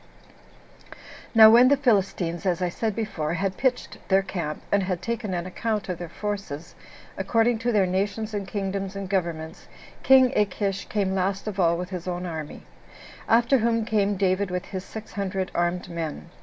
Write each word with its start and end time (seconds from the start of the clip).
5. 0.89 0.95
Now 1.35 1.51
when 1.51 1.67
the 1.67 1.77
Philistines, 1.77 2.43
as 2.47 2.59
I 2.59 2.69
said 2.69 2.95
before, 2.95 3.35
had 3.35 3.55
pitched 3.55 3.99
their 4.09 4.23
camp, 4.23 4.63
and 4.71 4.81
had 4.81 4.99
taken 4.99 5.35
an 5.35 5.45
account 5.45 5.89
of 5.89 5.99
their 5.99 6.09
forces, 6.09 6.73
according 7.19 7.59
to 7.59 7.71
their 7.71 7.85
nations, 7.85 8.33
and 8.33 8.47
kingdoms, 8.47 8.95
and 8.95 9.07
governments, 9.07 9.67
king 10.01 10.35
Achish 10.35 10.85
came 10.85 11.13
last 11.13 11.47
of 11.47 11.59
all 11.59 11.77
with 11.77 11.91
his 11.91 12.07
own 12.07 12.25
army; 12.25 12.63
after 13.29 13.59
whom 13.59 13.85
came 13.85 14.17
David 14.17 14.49
with 14.49 14.65
his 14.65 14.83
six 14.83 15.11
hundred 15.11 15.51
armed 15.53 15.87
men. 15.87 16.31